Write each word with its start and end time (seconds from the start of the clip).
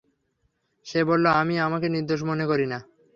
সে 0.87 0.99
বলল, 1.03 1.25
আমি 1.41 1.55
আমাকে 1.59 1.87
নির্দোষ 1.89 2.21
মনে 2.23 2.45
করি 2.45 2.65
না। 2.65 2.79